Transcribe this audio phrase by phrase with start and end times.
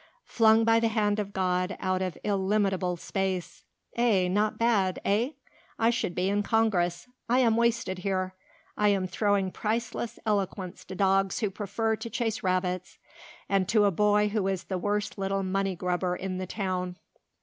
[0.25, 3.65] "Flung by the hand of God out of illimitable space
[3.95, 4.27] eh!
[4.29, 5.33] not bad, eh!
[5.77, 7.07] I should be in Congress.
[7.29, 8.33] I am wasted here.
[8.75, 12.97] I am throwing priceless eloquence to dogs who prefer to chase rabbits
[13.47, 16.97] and to a boy who is the worst little money grubber in the town."